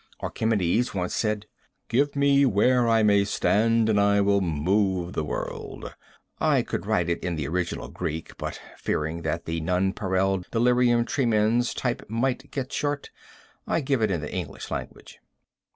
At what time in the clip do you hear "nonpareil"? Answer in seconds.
9.61-10.43